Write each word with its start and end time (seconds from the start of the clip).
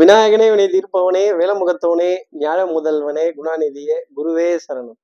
விநாயகனே 0.00 0.50
வினை 0.50 0.66
தீர்ப்பவனே 0.66 1.22
வேலமுகத்தவனே 1.38 2.16
ஞாழ 2.38 2.60
முதல்வனே 2.66 3.32
குணாநிதியே 3.38 3.96
குருவே 4.16 4.58
சரணம். 4.68 4.98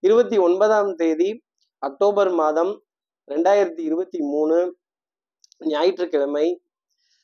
இருபத்தி 0.00 0.38
ஒன்பதாம் 0.38 0.94
தேதி 0.94 1.44
அக்டோபர் 1.78 2.30
மாதம் 2.30 2.82
ரெண்டாயிரத்தி 3.28 3.78
இருபத்தி 3.78 4.20
மூணு 4.20 4.76
ஞாயிற்றுக்கிழமை 5.58 6.62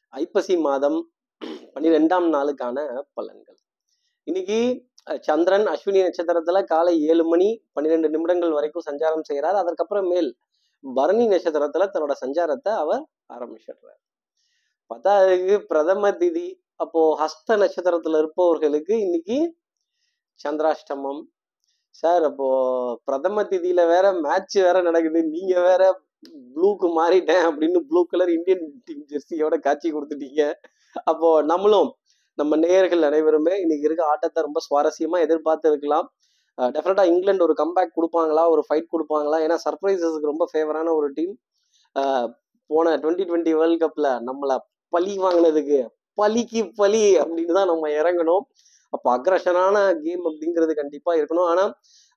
ஐப்பசி 0.08 0.56
மாதம் 0.56 1.12
பன்னிரெண்டாம் 1.44 2.28
நாளுக்கான 2.36 3.02
பலன்கள். 3.20 3.58
இன்னைக்கு 4.24 4.84
சந்திரன் 5.20 5.66
அஸ்வினி 5.66 6.08
நட்சத்திரத்துல 6.08 6.64
காலை 6.64 7.02
ஏழு 7.02 7.24
மணி 7.24 7.62
பன்னிரெண்டு 7.72 8.10
நிமிடங்கள் 8.10 8.50
வரைக்கும் 8.50 8.88
சஞ்சாரம் 8.90 9.22
செய்கிறார் 9.22 9.54
அதற்கப்புறம் 9.54 10.08
மேல் 10.08 10.36
பரணி 10.82 11.28
நட்சத்திரத்துல 11.28 11.90
தன்னோட 11.92 12.12
சஞ்சாரத்தை 12.24 12.68
அவர் 12.68 13.04
ஆரம்பிச்சிடுறார். 13.28 14.02
பத்தாவதுக்கு 14.94 15.58
பிரதம 15.58 16.10
திதி 16.10 16.61
அப்போ 16.82 17.00
ஹஸ்த 17.20 17.56
நட்சத்திரத்துல 17.62 18.20
இருப்பவர்களுக்கு 18.22 18.94
இன்னைக்கு 19.06 19.38
சந்திராஷ்டமம். 20.40 21.20
சார் 22.02 22.24
அப்போ 22.28 22.46
பிரதம 23.06 23.42
திதியில 23.50 23.80
வேற 23.94 24.06
மேட்ச் 24.26 24.56
வேற 24.66 24.76
நடக்குது. 24.88 25.20
நீங்க 25.34 25.54
வேற 25.68 25.82
ப்ளூக்கு 26.54 26.88
மாறிட்டேன் 26.98 27.44
அப்படின்னு 27.48 27.78
ப்ளூ 27.88 28.00
கலர் 28.12 28.32
இந்தியன் 28.36 28.64
டீம் 28.86 29.04
ஜெர்சியோட 29.12 29.54
காட்சி 29.66 29.88
கொடுத்துட்டீங்க. 29.94 30.42
அப்போ 31.10 31.28
நம்மளும் 31.52 31.90
நம்ம 32.38 32.56
நேயர்கள் 32.64 33.08
அனைவருமே 33.08 33.54
இன்னைக்கு 33.62 33.86
இருக்க 33.88 34.02
ஆட்டத்தை 34.12 34.40
ரொம்ப 34.46 34.60
சுவாரஸ்யமா 34.66 35.18
எதிர்பார்த்து 35.26 35.70
இருக்கலாம் 35.72 36.06
டெஃபினட்டா 36.76 37.04
இங்கிலாந்து 37.12 37.46
ஒரு 37.46 37.54
கம்பேக் 37.60 37.96
கொடுப்பாங்களா? 37.96 38.42
ஒரு 38.54 38.62
ஃபைட் 38.66 38.92
கொடுப்பாங்களா? 38.94 39.38
ஏன்னா 39.44 39.56
சர்ப்ரைசஸ்க்கு 39.66 40.32
ரொம்ப 40.32 40.44
ஃபேவரான 40.52 40.92
ஒரு 40.98 41.08
டீம் 41.18 41.34
போன 42.70 42.94
டுவெண்ட்டி 43.02 43.24
டுவெண்ட்டி 43.30 43.52
வேர்ல்ட் 43.60 43.82
கப்ல 43.84 44.08
நம்மள 44.28 44.52
பழி 44.92 45.14
வாங்கினதுக்கு 45.24 45.80
பலிக்கு 46.18 46.60
பலி 46.80 47.04
அப்படின்னு 47.22 47.56
தான் 47.58 47.70
நம்ம 47.72 47.90
இறங்கணும். 48.00 48.44
அப்போ 48.92 49.08
அக்ரஷனான 49.16 49.76
கேம் 50.04 50.24
அப்படிங்கிறது 50.30 50.72
கண்டிப்பா 50.80 51.12
இருக்கணும். 51.18 51.48
ஆனா 51.52 51.64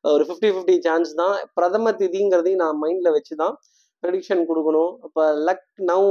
ஒரு 0.04 0.24
ஃபிஃப்டி 0.28 0.50
ஃபிஃப்டி 0.56 0.76
சான்ஸ் 0.88 1.12
தான். 1.22 1.36
பிரதம 1.58 1.92
திதிங்கிறதையும் 2.02 2.64
நான் 2.64 2.80
மைண்ட்ல 2.84 3.12
வச்சு 3.18 3.36
தான் 3.44 3.56
ப்ரெடிக்ஷன் 4.04 4.44
கொடுக்கணும். 4.50 4.92
அப்போ 5.06 5.22
லக் 5.48 5.68
நவ் 5.90 6.10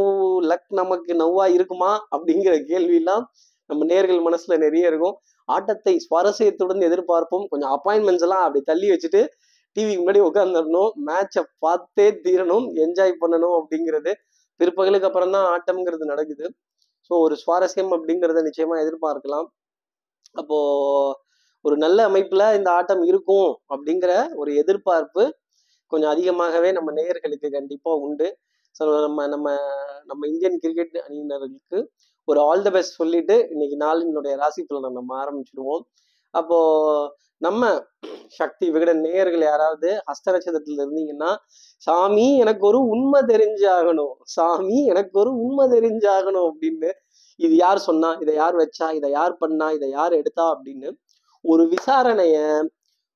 லக் 0.50 0.70
நமக்கு 0.80 1.12
நவ்வா 1.22 1.46
இருக்குமா 1.56 1.90
அப்படிங்கிற 2.14 2.54
கேள்வியெல்லாம் 2.70 3.24
நம்ம 3.70 3.84
நேர்கள் 3.92 4.24
மனசுல 4.28 4.56
நிறைய 4.64 4.90
இருக்கும். 4.92 5.14
ஆட்டத்தை 5.48 5.94
சுவாரஸ்யத்துடன் 6.06 6.82
எதிர்பார்ப்போம். 6.88 7.44
கொஞ்சம் 7.52 7.72
அப்பாயின்மெண்ட்ஸ் 7.76 8.24
எல்லாம் 8.26 8.44
அப்படி 8.46 8.62
தள்ளி 8.70 8.88
வச்சுட்டு 8.92 9.20
டிவிக்கு 9.76 10.00
முன்னாடி 10.00 10.20
உட்காந்துடணும் 10.28 10.90
மேட்சை 11.08 11.42
பார்த்தே 11.64 12.06
தீரணும். 12.24 12.66
என்ஜாய் 12.84 13.14
பண்ணணும் 13.22 13.56
அப்படிங்கிறது. 13.60 14.12
பிற்பகலுக்கு 14.60 15.08
அப்புறம் 15.08 15.34
தான் 15.36 15.46
ஆட்டம்ங்கிறது 15.54 16.04
நடக்குது. 16.12 16.46
ஸோ 17.10 17.14
ஒரு 17.26 17.34
சுவாரஸ்யம் 17.42 17.92
அப்படிங்கிறத 17.96 18.42
நிச்சயமா 18.48 18.76
எதிர்பார்க்கலாம். 18.84 19.46
அப்போ 20.34 20.58
ஒரு 21.64 21.76
நல்ல 21.76 21.98
அமைப்புல 22.10 22.42
இந்த 22.58 22.68
ஆட்டம் 22.78 23.02
இருக்கும் 23.10 23.50
அப்படிங்கிற 23.74 24.12
ஒரு 24.34 24.50
எதிர்பார்ப்பு 24.62 25.22
கொஞ்சம் 25.92 26.12
அதிகமாகவே 26.14 26.70
நம்ம 26.72 26.92
நேயர்களுக்கு 26.98 27.48
கண்டிப்பா 27.50 27.92
உண்டு. 28.06 28.28
ஸோ 28.74 28.84
நம்ம 29.06 29.26
நம்ம 29.34 29.48
நம்ம 30.10 30.22
இந்தியன் 30.32 30.58
கிரிக்கெட் 30.62 30.96
அணியினர்களுக்கு 31.04 31.78
ஒரு 32.28 32.38
ஆல் 32.48 32.64
த 32.66 32.70
பெஸ்ட் 32.70 32.98
சொல்லிட்டு 33.00 33.36
இன்னைக்கு 33.52 33.76
நாளினுடைய 33.84 34.34
ராசி 34.42 34.62
பலனை 34.68 34.90
நம்ம 34.98 35.12
ஆரம்பிச்சிடுவோம் 35.22 35.82
அப்போ 36.34 36.58
நம்ம 37.38 37.62
சக்தி 38.38 38.66
விகடன் 38.74 39.00
நேயர்கள் 39.06 39.44
யாராவது 39.48 39.88
ஹஸ்த 40.10 40.32
நட்சத்திரத்துல 40.34 40.82
இருந்தீங்கன்னா 40.84 41.30
சாமி 41.86 42.26
எனக்கு 42.42 42.64
ஒரு 42.70 42.80
உண்மை 42.94 43.20
தெரிஞ்சாகணும். 43.32 44.14
சாமி 44.36 44.78
எனக்கு 44.92 45.14
ஒரு 45.22 45.32
உண்மை 45.44 45.64
தெரிஞ்சாகணும் 45.76 46.46
அப்படின்னு 46.50 46.90
இது 47.40 47.54
யார் 47.56 47.80
சொன்னா 47.88 48.10
இதை 48.22 48.32
யார் 48.34 48.56
வச்சா 48.62 48.88
இதை 48.98 49.08
யார் 49.10 49.34
பண்ணா 49.36 49.66
இதை 49.70 49.88
யார் 49.90 50.12
எடுத்தா 50.12 50.44
அப்படின்னு 50.54 50.88
ஒரு 51.44 51.62
விசாரணைய 51.74 52.36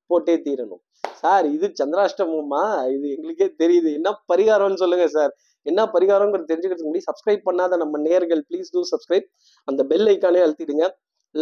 போட்டே 0.09 0.35
தீரணும். 0.45 0.81
சார் 1.21 1.45
இது 1.55 1.67
சந்திராஷ்டமமா? 1.81 2.63
இது 2.95 3.05
எங்களுக்கே 3.15 3.47
தெரியுது. 3.61 3.89
என்ன 3.99 4.09
பரிகாரம்னு 4.31 4.81
சொல்லுங்க 4.83 5.07
சார். 5.17 5.31
என்ன 5.65 5.81
பரிகாரம்ங்கிறது 5.95 6.49
தெரிஞ்சுக்கிறதுக்கு 6.51 6.89
முன்னாடி 6.89 7.07
சப்ஸ்கிரைப் 7.09 7.43
பண்ணாத 7.49 7.77
நம்ம 7.77 7.97
நேர்கள் 8.07 8.41
ப்ளீஸ் 8.49 8.73
டூ 8.73 8.81
சப்ஸ்கிரைப் 8.91 9.27
அந்த 9.67 9.81
பெல் 9.91 10.07
ஐக்கானே 10.13 10.41
அழுத்திடுங்க. 10.45 10.85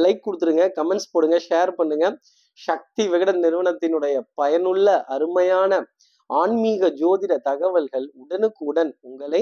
லைக் 0.04 0.26
கொடுத்துருங்க 0.26 0.66
கமெண்ட்ஸ் 0.78 1.12
போடுங்க 1.12 1.38
ஷேர் 1.50 1.72
பண்ணுங்க. 1.80 2.06
சக்தி 2.58 3.04
விகடன் 3.12 3.42
நிறுவனத்தினுடைய 3.46 4.16
பயனுள்ள 4.40 4.88
அருமையான 5.16 5.72
ஆன்மீக 6.30 6.90
ஜோதிட 7.02 7.34
தகவல்கள் 7.50 8.08
உடனுக்குடன் 8.22 8.92
உங்களை 9.08 9.42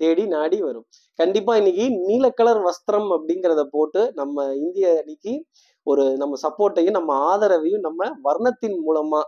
தேடி 0.00 0.24
நாடி 0.34 0.58
வரும். 0.66 0.86
கண்டிப்பா 1.18 1.52
இன்னைக்கு 1.60 1.86
நீல 2.08 2.26
கலர் 2.38 2.60
வஸ்திரம் 2.66 3.08
அப்படிங்கிறத 3.16 3.62
போட்டு 3.74 4.02
நம்ம 4.20 4.44
இந்திய 4.62 4.92
அணிக்கு 5.00 5.32
ஒரு 5.86 6.04
நம்ம 6.22 6.36
சப்போர்ட்டையும் 6.44 6.96
நம்ம 6.98 7.10
ஆதரவையும் 7.30 7.84
நம்ம 7.86 8.10
வர்ணத்தின் 8.28 8.78
மூலமா 8.86 9.20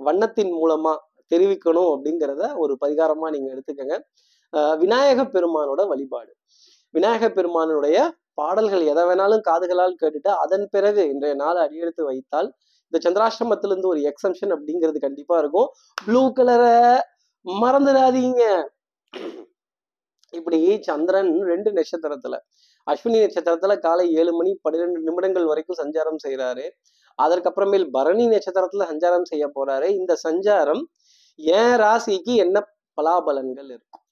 வண்ணத்தின் 0.00 0.54
மூலமா 0.60 0.92
தெரிவிக்கணும் 1.32 1.90
அப்படிங்கிறத 1.94 2.42
ஒரு 2.62 2.72
பரிகாரமா 2.82 3.26
நீங்க 3.34 3.48
எடுத்துக்கங்க. 3.54 3.96
விநாயக 4.82 5.20
பெருமானோட 5.34 5.82
வழிபாடு. 5.92 6.32
விநாயக 6.94 7.28
பெருமானுடைய 7.36 7.98
பாடல்கள் 8.34 8.82
எதை 8.92 9.02
வேணாலும் 9.04 9.42
காதுகளால் 9.48 10.00
கேட்டுட்டு 10.02 10.30
அதன் 10.44 10.66
பிறகு 10.70 11.02
இன்றைய 11.12 11.34
நாள் 11.34 11.56
அடியெடுத்து 11.56 12.04
வைத்தால் 12.04 12.48
இந்த 12.92 12.98
சந்திராஷ்டமத்திலிருந்து 13.04 13.90
ஒரு 13.92 14.00
எக்ஸம்ஷன் 14.10 14.52
அப்படிங்கிறது 14.56 14.98
கண்டிப்பா 14.98 15.38
இருக்கும். 15.38 15.68
ப்ளூ 16.04 16.32
கலரை 16.32 16.74
மறந்துடாதீங்க. 17.46 18.42
இப்படி 20.32 20.58
சந்திரன் 20.82 21.32
ரெண்டு 21.42 21.70
நட்சத்திரத்துல 21.72 22.36
அஸ்வினி 22.86 23.18
நட்சத்திரத்துல 23.24 23.74
காலை 23.78 24.06
ஏழு 24.12 24.32
மணி 24.32 24.50
பன்னிரெண்டு 24.62 24.98
நிமிடங்கள் 25.00 25.44
வரைக்கும் 25.44 25.80
சஞ்சாரம் 25.82 26.22
செய்யறாரு 26.24 26.64
அதற்கப்புறமேல் 27.18 27.86
பரணி 27.90 28.24
நட்சத்திரத்துல 28.28 28.86
சஞ்சாரம் 28.90 29.28
செய்ய 29.30 29.44
போறாரு. 29.56 29.88
இந்த 30.00 30.12
சஞ்சாரம் 30.26 30.82
என் 31.34 31.76
ராசிக்கு 31.82 32.32
என்ன 32.44 32.56
பலாபலன்கள் 32.98 33.70
இருக்கும் 33.74 34.02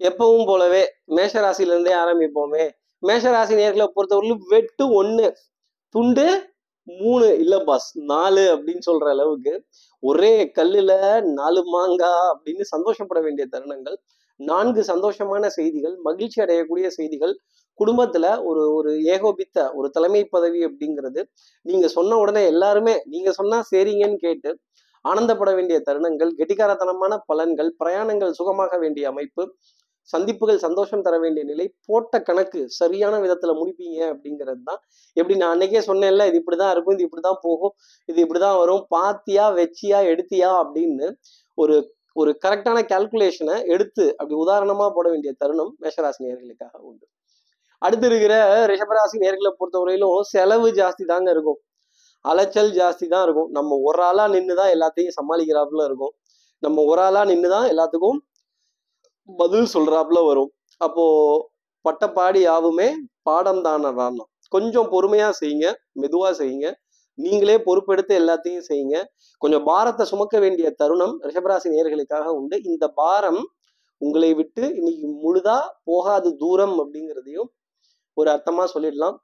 எப்பவும் 0.00 0.46
போலவே 0.46 0.82
மேஷ 1.16 1.32
ராசியில 1.40 1.74
இருந்தே 1.74 1.92
ஆரம்பிப்போமே. 1.94 2.64
மேஷராசி 3.02 3.54
நேர்களை 3.54 3.86
பொறுத்தவரையிலும் 3.88 4.46
வெட்டு 4.48 4.84
ஒண்ணு 4.94 5.26
துண்டு 5.94 6.26
மூணு 6.88 7.26
இல்ல 7.38 7.54
பாஸ் 7.64 7.88
நாலு 8.04 8.44
அப்படின்னு 8.52 8.84
சொல்ற 8.86 9.06
அளவுக்கு 9.08 9.52
ஒரே 10.02 10.32
கல்லுல 10.56 10.92
நாலு 11.32 11.60
மாங்கா 11.72 12.12
அப்படின்னு 12.30 12.64
சந்தோஷப்பட 12.66 13.20
வேண்டிய 13.20 13.46
தருணங்கள் 13.46 13.96
நான்கு 14.40 14.82
சந்தோஷமான 14.84 15.46
செய்திகள் 15.48 15.96
மகிழ்ச்சி 16.04 16.38
அடையக்கூடிய 16.40 16.86
செய்திகள் 16.90 17.34
குடும்பத்துல 17.80 18.26
ஒரு 18.44 18.62
ஒரு 18.74 18.90
ஏகோபித்த 19.06 19.58
ஒரு 19.74 19.88
தலைமை 19.90 20.22
பதவி 20.28 20.60
அப்படிங்கிறது 20.64 21.20
நீங்க 21.66 21.86
சொன்ன 21.88 22.18
உடனே 22.18 22.42
எல்லாருமே 22.46 22.94
நீங்க 23.06 23.30
சொன்னா 23.30 23.58
சரிங்கன்னு 23.70 24.18
கேட்டு 24.18 24.50
ஆனந்தப்பட 25.04 25.50
வேண்டிய 25.54 25.76
தருணங்கள் 25.80 26.30
கெட்டிக்காரத்தனமான 26.36 27.12
பலன்கள் 27.28 27.70
பிரயாணங்கள் 27.80 28.32
சுகமாக 28.32 28.78
வேண்டிய 28.78 29.04
அமைப்பு 29.08 29.44
சந்திப்புகள் 30.08 30.64
சந்தோஷம் 30.64 31.04
தர 31.06 31.14
வேண்டிய 31.18 31.42
நிலை 31.44 31.66
போட்ட 31.86 32.22
கணக்கு 32.28 32.60
சரியான 32.78 33.14
விதத்துல 33.24 33.52
முடிப்பீங்க 33.60 33.98
அப்படிங்கிறது 34.12 34.62
தான். 34.70 34.80
எப்படி 35.16 35.36
நான் 35.40 35.52
அன்னைக்கே 35.54 35.82
சொன்னேன்ல 35.90 36.26
இது 36.30 36.40
இப்படிதான் 36.42 36.72
இருக்கும் 36.74 36.96
இது 36.96 37.06
இப்படிதான் 37.08 37.40
போகும் 37.46 37.74
இது 38.08 38.18
இப்படிதான் 38.24 38.58
வரும் 38.62 38.82
பாத்தியா 38.94 39.46
வெச்சியா 39.60 40.00
எடுத்தியா 40.12 40.50
அப்படின்னு 40.62 41.08
ஒரு 41.58 41.76
ஒரு 42.16 42.30
கரெக்டான 42.44 42.78
கால்குலேஷனை 42.92 43.56
எடுத்து 43.74 44.04
அப்படி 44.18 44.36
உதாரணமா 44.44 44.86
போட 44.96 45.06
வேண்டிய 45.10 45.32
தருணம் 45.42 45.72
மேஷராசி 45.82 46.20
நேர்களுக்காக 46.24 46.74
உண்டு. 46.88 47.04
அடுத்து 47.82 48.06
இருக்கிற 48.10 48.34
ரிஷபராசி 48.70 49.16
நேர்களை 49.24 49.50
பொறுத்தவரையிலும் 49.58 50.16
செலவு 50.32 50.68
ஜாஸ்தி 50.80 51.04
தாங்க 51.12 51.28
இருக்கும். 51.34 51.58
அலைச்சல் 52.24 52.72
ஜாஸ்தி 52.80 53.06
தான் 53.12 53.24
இருக்கும். 53.26 53.50
நம்ம 53.56 53.76
ஒரு 53.88 54.02
ஆளா 54.08 54.24
நின்று 54.34 54.54
தான் 54.60 54.72
எல்லாத்தையும் 54.74 55.14
சமாளிக்கிறாப்புல 55.18 55.84
இருக்கும். 55.88 56.12
நம்ம 56.62 56.82
ஒரு 56.92 57.00
ஆளா 57.06 57.22
நின்று 57.30 57.50
தான் 57.54 57.68
எல்லாத்துக்கும் 57.72 58.18
பதில் 59.36 59.66
சொல்றாப்புல 59.74 60.26
வரும். 60.26 60.52
அப்போ 60.76 61.50
பட்டப்பாடி 61.84 62.38
யாவுமே 62.38 62.94
பாடம் 63.22 63.62
தானே 63.62 64.16
கொஞ்சம் 64.48 64.92
பொறுமையா 64.92 65.32
செய்யுங்க 65.40 65.74
மெதுவா 66.00 66.30
செய்யுங்க. 66.30 66.74
நீங்களே 67.14 67.56
பொறுப்பெடுத்து 67.56 68.18
எல்லாத்தையும் 68.18 68.62
செய்யுங்க. 68.68 69.04
கொஞ்சம் 69.38 69.64
பாரத்தை 69.64 70.06
சுமக்க 70.06 70.38
வேண்டிய 70.38 70.70
தருணம் 70.70 71.22
ரிஷபராசி 71.22 71.64
நேர்களுக்காக 71.64 72.24
உண்டு. 72.24 72.62
இந்த 72.62 72.88
பாரம் 72.88 73.50
உங்களை 73.98 74.34
விட்டு 74.34 74.74
இன்னைக்கு 74.74 75.08
முழுதா 75.08 75.60
போகாது 75.84 76.36
தூரம் 76.36 76.78
அப்படிங்கிறதையும் 76.78 77.48
ஒரு 78.12 78.30
அர்த்தமா 78.30 78.64
சொல்லிடலாம். 78.74 79.16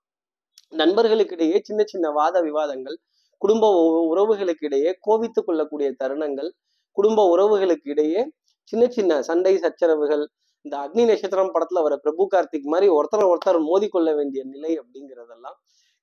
நண்பர்களுக்கிடையே 0.71 1.61
சின்ன 1.63 1.83
சின்ன 1.87 2.11
வாத 2.11 2.41
விவாதங்கள் 2.41 2.99
குடும்ப 3.39 3.69
உ- 3.69 4.15
உறவுகளுக்கிடையே 4.15 4.93
கோவித்துக் 5.01 5.47
கொள்ளக்கூடிய 5.47 5.95
தருணங்கள் 6.05 6.51
குடும்ப 6.93 7.37
உறவுகளுக்கு 7.37 7.89
இடையே 7.89 8.31
சின்ன 8.71 8.85
சின்ன 8.97 9.23
சண்டை 9.29 9.55
சச்சரவுகள் 9.65 10.25
இந்த 10.65 10.75
அக்னி 10.85 11.03
நட்சத்திரம் 11.11 11.53
படத்துல 11.55 11.83
வர 11.87 11.95
பிரபு 11.97 12.25
கார்த்திக் 12.33 12.73
மாதிரி 12.73 12.87
ஒருத்தரை 12.97 13.25
ஒருத்தர் 13.33 13.59
மோதிக்கொள்ள 13.71 14.11
வேண்டிய 14.15 14.41
நிலை 14.45 14.73
அப்படிங்கிறதெல்லாம் 14.81 15.57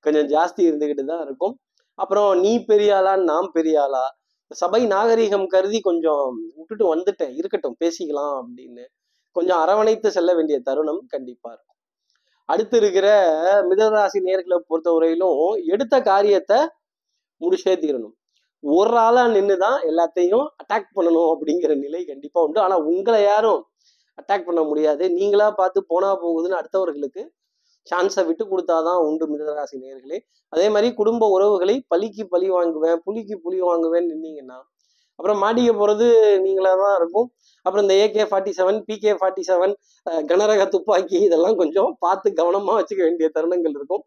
கொஞ்சம் 0.04 0.28
ஜாஸ்தி 0.34 0.62
இருந்துகிட்டு 0.68 1.04
தான் 1.04 1.22
இருக்கும். 1.26 1.54
அப்புறம் 1.98 2.30
நீ 2.40 2.52
பெரியாளா 2.70 3.12
நாம் 3.30 3.48
பெரியாளா? 3.54 4.04
சபை 4.50 4.80
நாகரீகம் 4.86 5.46
கருதி 5.46 5.78
கொஞ்சம் 5.80 6.24
விட்டுட்டு 6.56 6.84
வந்துட்டேன் 6.94 7.32
இருக்கட்டும் 7.38 7.76
பேசிக்கலாம் 7.82 8.34
அப்படின்னு 8.40 8.84
கொஞ்சம் 9.36 9.60
அரவணைத்து 9.64 10.08
செல்ல 10.16 10.30
வேண்டிய 10.34 10.56
தருணம் 10.68 11.00
கண்டிப்பா 11.14 11.48
இருக்கும். 11.54 11.78
அடுத்து 12.48 12.76
இருக்கிற 12.76 13.06
மிதராசி 13.70 14.18
நேர்களை 14.26 14.58
பொறுத்தவரையிலும் 14.70 15.38
எடுத்த 15.74 15.94
காரியத்தை 16.10 16.58
முடிச்சே 17.40 17.74
தீரணும். 17.82 18.16
ஒரு 18.72 18.96
ஆளா 19.06 19.22
நின்று 19.34 19.56
தான் 19.64 19.78
எல்லாத்தையும் 19.90 20.44
அட்டாக் 20.60 20.94
பண்ணணும் 20.96 21.30
அப்படிங்கிற 21.32 21.72
நிலை 21.84 22.00
கண்டிப்பா 22.10 22.38
உண்டு. 22.46 22.60
ஆனா 22.66 22.76
உங்களை 22.90 23.20
யாரும் 23.30 23.60
அட்டாக் 24.18 24.46
பண்ண 24.48 24.60
முடியாது. 24.68 25.04
நீங்களா 25.18 25.46
பார்த்து 25.60 25.78
போனா 25.90 26.10
போகுதுன்னு 26.22 26.58
அடுத்தவர்களுக்கு 26.60 27.22
சான்ஸை 27.86 28.22
விட்டு 28.28 28.44
கொடுத்தாதான் 28.50 29.00
உண்டு 29.06 29.24
மிதராசி 29.32 29.76
நேர்களே 29.84 30.18
அதே 30.52 30.66
மாதிரி 30.74 30.88
குடும்ப 31.00 31.26
உறவுகளை 31.36 31.74
பலிக்கு 31.92 32.24
பழி 32.32 32.48
வாங்குவேன் 32.56 33.00
புலிக்கு 33.06 33.36
புலி 33.44 33.58
வாங்குவேன்னு 33.68 34.10
நின்னீங்கன்னா 34.12 34.58
அப்புறம் 35.18 35.40
மாடிக்க 35.44 35.72
போறது 35.80 36.06
நீங்களா 36.44 36.70
தான் 36.82 36.94
இருக்கும். 37.00 37.26
அப்புறம் 37.66 37.84
இந்த 37.84 37.94
AK 38.04 38.24
forty 38.30 38.52
seven 38.58 38.78
PK 38.88 39.12
forty 39.18 39.42
seven 39.48 39.74
கனரக 40.30 40.62
துப்பாக்கி 40.74 41.18
இதெல்லாம் 41.26 41.58
கொஞ்சம் 41.60 41.90
பார்த்து 42.04 42.30
கவனமா 42.40 42.72
வச்சுக்க 42.78 43.02
வேண்டிய 43.08 43.28
தருணங்கள் 43.36 43.76
இருக்கும். 43.78 44.02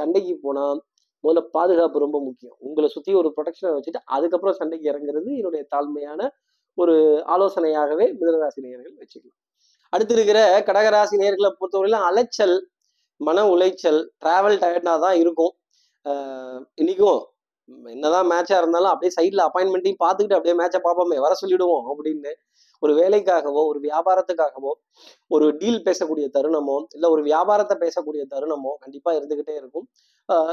சண்டைக்கு 0.00 0.34
போனால் 0.44 0.80
முதல்ல 1.24 1.42
பாதுகாப்பு 1.56 1.98
ரொம்ப 1.98 2.18
முக்கியம். 2.20 2.56
உங்களை 2.58 2.88
சுத்தி 2.88 3.12
ஒரு 3.14 3.28
ப்ரொடெக்ஷனை 3.36 3.72
வச்சுட்டு 3.76 4.00
அதுக்கப்புறம் 4.16 4.58
சண்டைக்கு 4.60 4.90
இறங்குறது 4.92 5.30
என்னுடைய 5.38 5.62
தாழ்மையான 5.74 6.20
ஒரு 6.78 6.94
ஆலோசனையாகவே 7.34 8.06
மிதனராசி 8.18 8.60
நேயர்கள் 8.66 8.94
வச்சுக்கலாம். 9.00 9.38
அடுத்து 9.92 10.14
இருக்கிற 10.14 10.38
கடகராசி 10.68 11.16
நேர்களை 11.22 11.50
பொறுத்தவரையிலும் 11.58 12.06
அலைச்சல் 12.10 12.56
மன 13.20 13.40
உளைச்சல் 13.54 14.00
டிராவல் 14.24 14.60
டயர்டாக 14.62 14.98
தான் 14.98 15.16
இருக்கும். 15.18 15.52
ஆஹ் 16.06 16.60
இன்னைக்கும் 16.80 17.20
என்னதான் 17.92 18.28
மேட்சா 18.30 18.56
இருந்தாலும் 18.58 18.92
அப்படியே 18.92 19.12
சைட்ல 19.18 19.42
அப்பாயின்மெண்ட்டையும் 19.48 20.00
பார்த்துக்கிட்டு 20.04 20.36
அப்படியே 20.38 20.54
மேட்சை 20.60 20.78
பார்ப்போமே 20.86 21.18
வர 21.24 21.32
சொல்லிடுவோம் 21.34 21.84
அப்படின்னு 21.90 22.32
ஒரு 22.82 22.92
வேலைக்காகவோ 23.00 23.60
ஒரு 23.70 23.78
வியாபாரத்துக்காகவோ 23.80 24.72
ஒரு 25.28 25.46
டீல் 25.60 25.84
பேசக்கூடிய 25.84 26.26
தருணமோ 26.36 26.76
இல்லை 26.96 27.08
ஒரு 27.10 27.22
வியாபாரத்தை 27.22 27.76
பேசக்கூடிய 27.84 28.22
தருணமோ 28.34 28.72
கண்டிப்பா 28.78 29.10
இருந்துகிட்டே 29.18 29.54
இருக்கும். 29.60 29.86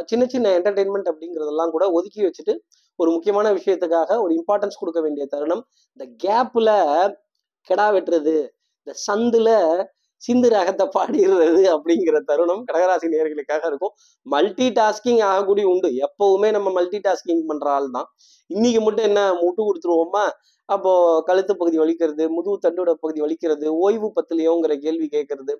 சின்ன 0.05 0.23
சின்ன 0.25 0.51
என்டர்டெயின்மெண்ட் 0.57 1.09
அப்படிங்கிறதெல்லாம் 1.11 1.73
கூட 1.75 1.85
ஒதுக்கி 1.97 2.21
வச்சுட்டு 2.25 2.53
ஒரு 2.99 3.09
முக்கியமான 3.11 3.47
விஷயத்துக்காக 3.53 4.17
ஒரு 4.23 4.31
இம்பார்ட்டன்ஸ் 4.39 4.79
கொடுக்க 4.79 4.99
வேண்டிய 5.01 5.25
தருணம். 5.25 5.63
இந்த 5.97 6.05
கேப்ல 6.25 6.69
கெடா 7.69 7.87
வெட்டுறது 7.95 8.35
இந்த 8.81 8.93
சந்துல 9.07 9.49
சிந்து 10.21 10.47
ரகத்தை 10.49 10.85
பாடிடுறது 10.95 11.61
அப்படிங்கிற 11.75 12.17
தருணம் 12.29 12.63
கடகராசி 12.69 13.07
நேர்களுக்காக 13.13 13.63
இருக்கும். 13.71 13.93
மல்டி 14.25 14.67
டாஸ்கிங் 14.79 15.21
ஆகக்கூடிய 15.29 15.65
உண்டு. 15.73 15.89
எப்பவுமே 16.07 16.49
நம்ம 16.55 16.71
மல்டி 16.77 16.99
டாஸ்கிங் 17.07 17.43
பண்ற 17.51 17.67
ஆள் 17.77 17.89
தான். 17.97 18.07
இன்னைக்கு 18.49 18.81
மட்டும் 18.85 19.07
என்ன 19.09 19.21
முட்டு 19.41 19.61
கொடுத்துருவோமா? 19.67 20.25
அப்போ 20.69 20.91
கழுத்து 21.27 21.53
பகுதி 21.55 21.77
வலிக்கிறது 21.81 22.23
முதுகு 22.35 22.57
தண்டோட 22.65 22.91
பகுதி 23.03 23.19
வலிக்கிறது 23.21 23.67
ஓய்வு 23.83 24.07
பத்திலையோங்கிற 24.17 24.73
கேள்வி 24.85 25.07
கேட்கறது 25.15 25.53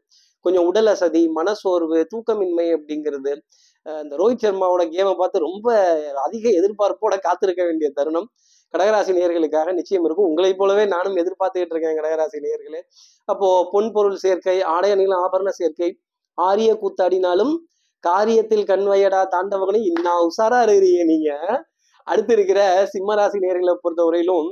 கொஞ்சம் 0.45 0.67
உடல் 0.69 0.89
அசதி 0.93 1.21
மனசோர்வு 1.37 1.99
தூக்கமின்மை 2.11 2.67
அப்படிங்கிறது 2.77 3.33
இந்த 3.85 4.17
ரோஹித் 4.17 4.43
சர்மாவோட 4.45 4.83
கேமை 4.89 5.13
பார்த்து 5.15 5.39
ரொம்ப 5.39 5.67
அதிக 6.15 6.49
எதிர்பார்ப்போட 6.49 7.17
காத்திருக்க 7.17 7.63
வேண்டிய 7.63 7.91
தருணம். 7.91 8.29
கடகராசி 8.71 9.11
நேர்களுக்காக 9.13 9.73
நிச்சயம் 9.73 10.05
இருக்கும். 10.05 10.25
உங்களைப் 10.25 10.57
போலவே 10.57 10.85
நானும் 10.85 11.15
எதிர்பார்த்துக்கிட்டு 11.15 11.75
இருக்கேன் 11.75 11.97
கடகராசி 11.99 12.37
நேயர்களே. 12.39 12.81
அப்போ 13.25 13.69
பொன் 13.71 13.91
பொருள் 13.91 14.15
சேர்க்கை 14.15 14.61
ஆடை 14.61 14.95
நீள 14.95 15.15
ஆபரண 15.15 15.47
சேர்க்கை 15.47 15.99
ஆரிய 16.33 16.79
கூத்தாடினாலும் 16.81 17.57
காரியத்தில் 18.07 18.67
கண்வையடா 18.67 19.27
தாண்டவகனை 19.31 19.81
இன்னும் 19.83 20.29
உஷாரா 20.29 20.59
இருக்கிறீங்க 20.65 21.05
நீங்க. 21.05 21.63
அடுத்து 22.03 22.33
இருக்கிற 22.33 22.87
சிம்மராசி 22.93 23.37
நேர்களை 23.45 23.73
பொறுத்தவரையிலும் 23.83 24.47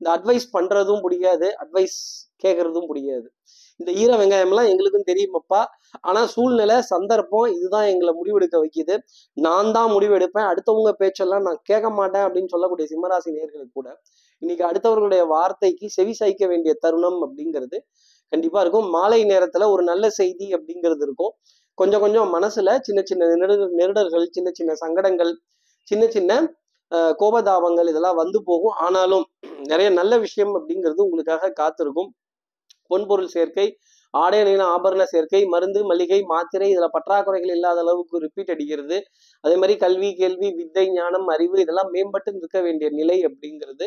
இந்த 0.00 0.08
அட்வைஸ் 0.16 0.46
பண்றதும் 0.52 1.00
பிடிக்காது 1.00 1.54
அட்வைஸ் 1.58 1.98
கேட்கறதும் 2.44 2.86
பிடிக்காது. 2.86 3.32
இந்த 3.82 3.92
ஈர 4.02 4.10
வெங்காயம்லாம் 4.22 4.70
எங்களுக்கும் 4.72 5.08
தெரியுமப்பா. 5.10 5.60
ஆனால் 6.08 6.28
சூழ்நிலை 6.34 6.76
சந்தர்ப்பம் 6.92 7.48
இதுதான் 7.56 7.88
எங்களை 7.92 8.12
முடிவெடுக்க 8.20 8.56
வைக்குது. 8.64 8.94
நான் 9.46 9.72
தான் 9.76 9.90
முடிவெடுப்பேன். 9.94 10.48
அடுத்தவங்க 10.52 10.92
பேச்செல்லாம் 11.02 11.46
நான் 11.48 11.60
கேட்க 11.70 11.88
மாட்டேன் 12.00 12.24
அப்படின்னு 12.26 12.52
சொல்லக்கூடிய 12.54 12.86
சிம்மராசி 12.92 13.30
நேர்களுக்கு 13.38 13.76
கூட 13.80 13.88
இன்னைக்கு 14.42 14.64
அடுத்தவர்களுடைய 14.68 15.22
வார்த்தைக்கு 15.34 15.86
செவி 15.96 16.14
சாய்க்க 16.20 16.44
வேண்டிய 16.52 16.72
தருணம் 16.84 17.20
அப்படிங்கிறது 17.26 17.78
கண்டிப்பா 18.32 18.60
இருக்கும். 18.64 18.86
மாலை 18.96 19.20
நேரத்துல 19.32 19.66
ஒரு 19.74 19.82
நல்ல 19.90 20.04
செய்தி 20.20 20.46
அப்படிங்கிறது 20.56 21.04
இருக்கும். 21.06 21.32
கொஞ்சம் 21.78 22.02
கொஞ்சம் 22.04 22.30
மனசுல 22.36 22.74
சின்ன 22.86 23.00
சின்ன 23.10 23.28
நெருடர்கள் 23.80 24.26
சின்ன 24.36 24.48
சின்ன 24.58 24.72
சங்கடங்கள் 24.82 25.32
சின்ன 25.88 26.04
சின்ன 26.16 26.32
கோபதாபங்கள் 27.20 27.88
இதெல்லாம் 27.92 28.18
வந்து 28.22 28.38
போகும். 28.48 28.74
ஆனாலும் 28.84 29.24
நிறைய 29.70 29.88
நல்ல 30.00 30.12
விஷயம் 30.24 30.52
அப்படிங்கிறது 30.58 31.00
உங்களுக்காக 31.06 31.52
காத்திருக்கும். 31.60 32.10
பொன்பொருள் 32.92 33.34
சேர்க்கை 33.36 33.66
ஆடை 34.14 34.38
அணியின 34.42 34.64
ஆபரண 34.74 35.02
சேர்க்கை 35.12 35.40
மருந்து 35.52 35.80
மளிகை 35.90 36.18
மாத்திரை 36.32 36.66
இதில் 36.72 36.94
பற்றாக்குறைகள் 36.96 37.52
இல்லாத 37.56 37.78
அளவுக்கு 37.84 38.16
ரிப்பீட் 38.24 38.50
அடிக்கிறது. 38.54 38.96
அதே 39.44 39.54
மாதிரி 39.60 39.74
கல்வி 39.84 40.10
கேள்வி 40.18 40.48
வித்தை 40.58 40.84
ஞானம் 40.96 41.28
அறிவு 41.34 41.56
இதெல்லாம் 41.62 41.90
மேம்பட்டு 41.94 42.34
நிற்க 42.36 42.60
வேண்டிய 42.66 42.88
நிலை 42.98 43.16
அப்படிங்கிறது 43.28 43.86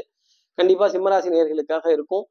கண்டிப்பாக 0.58 0.90
சிம்மராசி 0.96 1.30
நேர்களுக்காக 1.36 1.86
இருக்கும். 1.98 2.26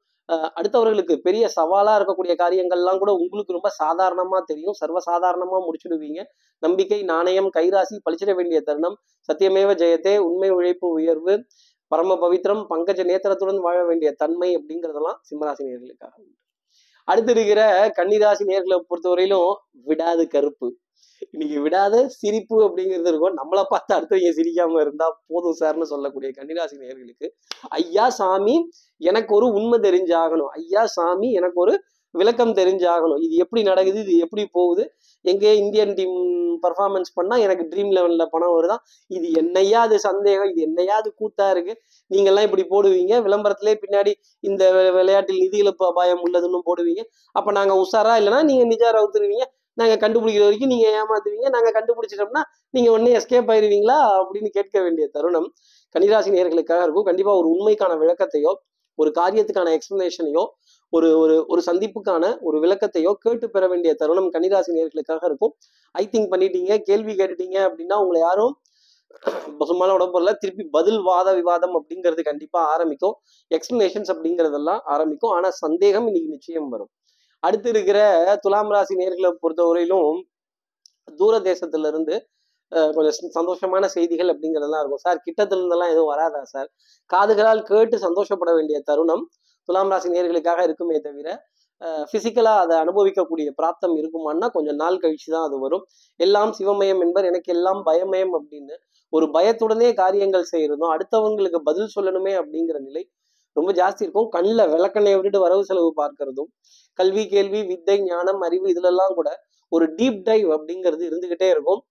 அடுத்தவர்களுக்கு 0.57 1.15
பெரிய 1.25 1.45
சவாலாக 1.55 1.97
இருக்கக்கூடிய 1.99 2.33
காரியங்கள்லாம் 2.43 3.01
கூட 3.01 3.11
உங்களுக்கு 3.23 3.57
ரொம்ப 3.57 3.69
சாதாரணமாக 3.81 4.41
தெரியும். 4.51 4.77
சர்வசாதாரணமாக 4.81 5.61
முடிச்சிடுவீங்க. 5.67 6.21
நம்பிக்கை 6.63 6.99
நாணயம் 7.11 7.49
கைராசி 7.57 7.97
பழிச்சிட 8.05 8.33
வேண்டிய 8.39 8.61
தருணம். 8.69 8.97
சத்தியமேவ 9.29 9.73
ஜெயத்தே 9.81 10.15
உண்மை 10.29 10.49
உழைப்பு 10.57 10.89
உயர்வு 10.99 11.35
பரம 11.91 12.17
பவித்ரம் 12.23 12.63
பங்கஜ 12.71 13.03
நேத்திரத்துடன் 13.11 13.61
வாழ 13.67 13.77
வேண்டிய 13.91 14.11
தன்மை 14.23 14.49
அப்படிங்கிறதெல்லாம் 14.59 15.19
சிம்மராசி 15.29 15.63
நேர்களுக்காக 15.69 16.15
உண்டு. 16.23 16.35
அடுத்து 17.07 17.31
இருக்கிற 17.35 17.61
கன்னிராசி 17.97 18.43
நேர்களை 18.51 18.77
பொறுத்தவரையிலும் 18.89 19.51
விடாது 19.89 20.23
கருப்பு. 20.27 20.67
இன்னைக்கு 21.33 21.57
விடாத 21.65 21.95
சிரிப்பு 22.19 22.55
அப்படிங்கிறது 22.65 23.09
இருக்கும். 23.11 23.35
நம்மளை 23.39 23.63
பார்த்து 23.69 23.91
அடுத்தவங்க 23.95 24.31
சிரிக்காம 24.39 24.79
இருந்தா 24.85 25.07
போதும் 25.31 25.57
சார்னு 25.59 25.87
சொல்லக்கூடிய 25.91 26.29
கன்னிராசி 26.39 26.75
நேர்களுக்கு 26.83 27.27
ஐயா 27.79 28.05
சாமி 28.19 28.55
எனக்கு 29.01 29.31
ஒரு 29.35 29.47
உண்மை 29.59 29.79
தெரிஞ்சாகணும். 29.87 30.51
ஐயா 30.59 30.83
சாமி 30.97 31.29
எனக்கு 31.39 31.59
ஒரு 31.65 31.75
விளக்கம் 32.19 32.53
தெரிஞ்சாகணும். 32.59 33.21
இது 33.25 33.35
எப்படி 33.43 33.61
நடக்குது? 33.69 33.99
இது 34.05 34.15
எப்படி 34.25 34.43
போகுது? 34.57 34.83
எங்கே 35.25 35.51
இந்தியன் 35.63 35.93
டீம் 35.99 36.15
பர்ஃபார்மன்ஸ் 36.65 37.11
பண்ணால் 37.17 37.41
எனக்கு 37.45 37.63
ட்ரீம் 37.71 37.91
லெவலில் 37.95 38.31
பணம் 38.33 38.53
வருதான் 38.55 38.81
இது 39.11 39.27
என்னையா 39.41 39.79
அது 39.87 39.95
சந்தேகம் 40.05 40.49
இது 40.51 40.61
என்னையா 40.67 40.95
அது 41.01 41.09
கூத்தா 41.21 41.47
இருக்கு? 41.55 41.73
நீங்கள்லாம் 42.11 42.47
இப்படி 42.47 42.63
போடுவீங்க. 42.73 43.13
விளம்பரத்திலே 43.25 43.73
பின்னாடி 43.83 44.11
இந்த 44.49 44.63
விளையாட்டில் 44.97 45.41
நிதி 45.43 45.59
இழப்பு 45.63 45.85
அபாயம் 45.91 46.23
உள்ளதுன்னு 46.27 46.61
போடுவீங்க. 46.69 47.03
அப்போ 47.39 47.51
நாங்கள் 47.59 47.81
உஷாரா 47.83 48.13
இல்லைன்னா 48.21 48.41
நீங்கள் 48.49 48.71
நிஜாரா 48.73 49.01
ஊத்துருவீங்க 49.05 49.47
நாங்கள் 49.81 50.01
கண்டுபிடிக்கிற 50.03 50.43
வரைக்கும் 50.47 50.71
நீங்கள் 50.73 50.93
ஏமாத்துவீங்க. 50.99 51.47
நாங்கள் 51.55 51.75
கண்டுபிடிச்சிட்டோம்னா 51.77 52.43
நீங்கள் 52.75 52.93
உடனே 52.95 53.11
எஸ்கேப் 53.19 53.49
ஆயிருவீங்களா? 53.53 53.97
அப்படின்னு 54.19 54.49
கேட்க 54.57 54.75
வேண்டிய 54.85 55.07
தருணம் 55.15 55.49
கன்னிராசி 55.95 56.29
நேர்களுக்காக 56.37 56.85
இருக்கும். 56.85 57.07
கண்டிப்பாக 57.09 57.39
ஒரு 57.41 57.49
உண்மைக்கான 57.55 57.93
விளக்கத்தையோ 58.03 58.53
ஒரு 58.99 59.09
காரியத்துக்கான 59.19 59.71
எக்ஸ்பிளனேஷனையோ 59.77 60.43
ஒரு 60.95 61.07
ஒரு 61.19 61.35
ஒரு 61.47 61.61
சந்திப்புக்கான 61.67 62.25
ஒரு 62.41 62.57
விளக்கத்தையோ 62.63 63.11
கேட்டு 63.23 63.47
பெற 63.49 63.63
வேண்டிய 63.67 63.91
தருணம் 63.95 64.29
கன்னிராசி 64.33 64.71
நேர்களுக்காக 64.77 65.23
இருக்கும். 65.25 65.53
ஐ 65.95 66.03
திங்க் 66.13 66.31
பண்ணிட்டீங்க 66.33 66.75
கேள்வி 66.89 67.13
கேட்டுட்டீங்க 67.15 67.57
அப்படின்னா 67.67 67.97
உங்களை 68.03 68.21
யாரும் 68.21 68.53
சும்மால 69.69 69.95
உடம்புல 69.97 70.31
திருப்பி 70.41 70.63
பதில் 70.71 71.01
வாத 71.03 71.27
விவாதம் 71.37 71.75
அப்படிங்கிறது 71.79 72.21
கண்டிப்பா 72.29 72.59
ஆரம்பிக்கும். 72.73 73.15
எக்ஸ்பிளனேஷன்ஸ் 73.51 74.11
அப்படிங்கிறதெல்லாம் 74.13 74.81
ஆரம்பிக்கும். 74.93 75.33
ஆனா 75.37 75.49
சந்தேகம் 75.61 76.07
இன்னைக்கு 76.09 76.33
நிச்சயம் 76.35 76.69
வரும். 76.73 76.91
அடுத்து 77.43 77.69
இருக்கிற 77.73 77.99
துலாம் 78.43 78.71
ராசி 78.75 78.95
நேர்களை 79.01 79.31
பொறுத்தவரையிலும் 79.43 80.19
தூர 81.19 81.35
தேசத்துல 81.49 81.89
இருந்து 81.91 82.15
அஹ், 82.71 82.91
கொஞ்சம் 82.95 83.15
சந்தோஷமான 83.35 83.85
செய்திகள் 83.93 84.31
அப்படிங்கிறதெல்லாம் 84.31 84.81
இருக்கும். 84.83 85.03
சார் 85.03 85.19
கிட்டத்துல 85.25 85.59
இருந்தெல்லாம் 85.59 85.91
எதுவும் 85.93 86.11
வராதா 86.13 86.41
சார்? 86.53 86.69
காதுகளால் 87.09 87.61
கேட்டு 87.69 87.97
சந்தோஷப்பட 88.05 88.51
வேண்டிய 88.57 88.77
தருணம் 88.87 89.23
துலாம் 89.69 89.91
ராசி 89.93 90.09
நேர்களுக்காக 90.15 90.61
இருக்குமே 90.67 90.97
தவிர 91.07 91.29
பிசிக்கலா 92.11 92.53
அதை 92.63 92.75
அனுபவிக்கக்கூடிய 92.83 93.47
பிராப்தம் 93.59 93.95
இருக்குமான்னா 94.01 94.47
கொஞ்சம் 94.55 94.79
நாள் 94.81 95.01
கழிச்சு 95.03 95.27
தான் 95.33 95.45
அது 95.47 95.57
வரும். 95.63 95.83
எல்லாம் 96.19 96.51
சிவமயம் 96.57 97.01
என்பர் 97.05 97.27
எனக்கு 97.31 97.49
எல்லாம் 97.55 97.81
பயமயம் 97.87 98.33
அப்படின்னு 98.37 98.75
ஒரு 99.13 99.25
பயத்துடனே 99.35 99.89
காரியங்கள் 100.01 100.45
செய்யறதும் 100.53 100.91
அடுத்தவங்களுக்கு 100.93 101.59
பதில் 101.69 101.91
சொல்லணுமே 101.95 102.33
அப்படிங்கிற 102.41 102.77
நிலை 102.87 103.03
ரொம்ப 103.55 103.71
ஜாஸ்தி 103.79 104.03
இருக்கும். 104.05 104.29
கண்ணில் 104.35 104.71
விளக்கண்ணையை 104.75 105.17
விட்டுட்டு 105.17 105.43
வரவு 105.45 105.63
செலவு 105.69 105.91
பார்க்கறதும் 106.01 106.49
கல்வி 106.99 107.23
கேள்வி 107.33 107.61
வித்தை 107.71 107.97
ஞானம் 108.07 108.41
அறிவு 108.47 108.65
இதுலெல்லாம் 108.73 109.13
கூட 109.19 109.29
ஒரு 109.71 109.85
டீப் 109.99 110.19
டைவ் 110.29 110.49
அப்படிங்கிறது 110.55 111.03
இருந்துகிட்டே 111.09 111.47
இருக்கும். 111.55 111.81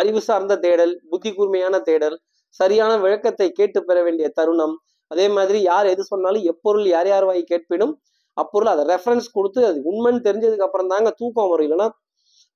அறிவு 0.00 0.20
சார்ந்த 0.28 0.54
தேடல் 0.64 0.94
புத்தி 1.10 1.30
கூர்மையான 1.36 1.78
தேடல் 1.88 2.16
சரியான 2.60 2.92
விளக்கத்தை 3.04 3.48
கேட்டு 3.58 3.80
பெற 3.88 3.98
வேண்டிய 4.06 4.26
தருணம் 4.38 4.74
அதே 5.10 5.26
மாதிரி 5.36 5.58
யார் 5.70 5.86
எது 5.92 6.02
சொன்னாலும் 6.12 6.46
எப்பொருள் 6.52 6.86
யார் 6.94 7.08
யார் 7.12 7.26
வாய் 7.30 7.42
கேட்பினும் 7.52 7.94
அப்பொருள் 8.36 8.70
அதை 8.72 8.82
ரெஃபரன்ஸ் 8.92 9.28
கொடுத்து 9.36 9.60
அது 9.70 9.78
உண்மைன்னு 9.90 10.20
தெரிஞ்சதுக்கு 10.28 10.66
அப்புறம் 10.66 10.90
தாங்க 10.92 11.10
தூக்கம் 11.20 11.50
வரும். 11.52 11.66
இல்லைன்னா 11.68 11.88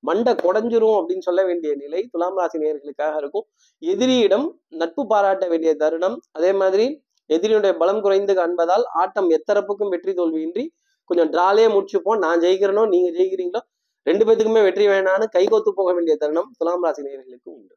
மண்டை 0.03 0.31
குடஞ்சிரும் 0.43 0.97
அப்படின்னு 0.99 1.25
சொல்ல 1.27 1.41
வேண்டிய 1.49 1.71
நிலை 1.81 2.01
துலாம் 2.13 2.37
ராசி 2.39 2.57
நேர்களுக்காக 2.63 3.15
இருக்கும். 3.21 3.45
எதிரியிடம் 3.81 4.45
நட்பு 4.81 5.03
பாராட்ட 5.11 5.45
வேண்டிய 5.51 5.71
தருணம். 5.83 6.17
அதே 6.37 6.51
மாதிரி 6.61 6.85
எதிரியுடைய 7.29 7.73
பலம் 7.81 8.01
குறைந்து 8.05 8.33
காண்பதால் 8.39 8.83
ஆட்டம் 9.01 9.29
எத்தரப்புக்கும் 9.37 9.93
வெற்றி 9.93 10.13
தோல்வியின்றி 10.19 10.65
கொஞ்சம் 11.09 11.31
டிராலே 11.35 11.65
முடிச்சுப்போம். 11.75 12.19
நான் 12.25 12.41
ஜெயிக்கிறனோ 12.45 12.83
நீங்க 12.93 13.09
ஜெயிக்கிறீங்களோ 13.17 13.61
ரெண்டு 14.07 14.23
பேத்துக்குமே 14.25 14.61
வெற்றி 14.67 14.85
வேணான்னு 14.91 15.27
கைகோத்து 15.35 15.71
போக 15.79 15.89
வேண்டிய 15.97 16.15
தருணம் 16.23 16.49
துலாம் 16.59 16.85
ராசி 16.87 17.01
நேர்களுக்கு 17.07 17.49
உண்டு. 17.57 17.73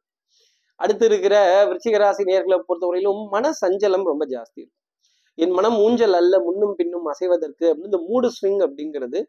அடுத்து 0.79 1.05
இருக்கிற 1.05 1.35
விருச்சிகராசி 1.69 2.23
நேர்களை 2.29 2.57
பொறுத்தவரையிலும் 2.67 3.21
மன 3.29 3.51
சஞ்சலம் 3.61 4.05
ரொம்ப 4.11 4.25
ஜாஸ்தி 4.25 4.59
இருக்கும். 4.61 4.77
என் 5.37 5.55
மனம் 5.57 5.77
ஊஞ்சல் 5.85 6.17
அல்ல 6.21 6.35
முன்னும் 6.39 6.75
பின்னும் 6.75 7.05
அசைவதற்கு 7.05 7.65
அப்படின்னு 7.71 7.91
இந்த 7.91 8.01
மூடு 8.09 8.29
ஸ்விங் 8.37 8.61
அப்படிங்கிறது 8.65 9.19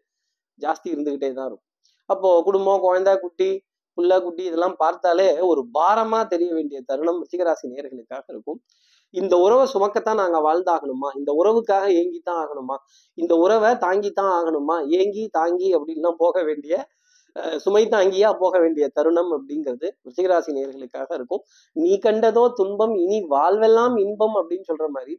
ஜாஸ்தி 0.61 0.89
இருந்துகிட்டே 0.95 1.31
தான் 1.33 1.49
இருக்கும். 1.51 1.69
அப்போ 2.07 2.29
குடும்பம் 2.43 2.85
குழந்தை 2.87 3.15
குட்டி 3.17 3.51
புள்ள 3.99 4.23
குட்டி 4.23 4.43
இதெல்லாம் 4.45 4.77
பார்த்தாலே 4.77 5.27
ஒரு 5.41 5.63
பாரமா 5.79 6.21
தெரிய 6.27 6.51
வேண்டிய 6.55 6.79
தருணம் 6.81 7.19
ரிச்சிகராசி 7.23 7.67
நேர்களுக்காக 7.73 8.25
இருக்கும். 8.29 8.59
இந்த 9.15 9.35
உறவை 9.37 9.65
சுமக்கத்தான் 9.73 10.21
நாங்க 10.23 10.39
வாழ்ந்தாகணுமா? 10.39 11.09
இந்த 11.19 11.31
உறவுக்காக 11.41 11.87
ஏங்கித்தான் 12.01 12.41
ஆகணுமா? 12.43 12.77
இந்த 13.15 13.35
உறவை 13.37 13.71
தாங்கித்தான் 13.85 14.33
ஆகணுமா? 14.39 14.77
ஏங்கி 14.99 15.25
தாங்கி 15.39 15.69
அப்படின்லாம் 15.77 16.19
போக 16.19 16.43
வேண்டிய 16.43 16.75
சுமை 17.65 17.83
தாங்கியா 17.95 18.31
போக 18.43 18.55
வேண்டிய 18.59 18.85
தருணம் 18.97 19.33
அப்படிங்கிறது 19.37 19.89
ரிஷிகராசி 20.09 20.51
நேர்களுக்காக 20.57 21.11
இருக்கும். 21.19 21.43
நீ 21.77 21.93
கண்டதோ 22.07 22.45
துன்பம் 22.61 22.95
இனி 23.05 23.19
வாழ்வெல்லாம் 23.35 23.97
இன்பம் 24.05 24.37
அப்படின்னு 24.41 24.69
சொல்ற 24.71 24.89
மாதிரி 24.97 25.15